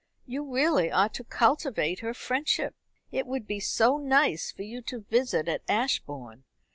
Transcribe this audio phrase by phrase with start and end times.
[0.25, 2.73] You really ought to cultivate her friendship.
[3.11, 6.43] It would be so nice for you to visit at Ashbourne.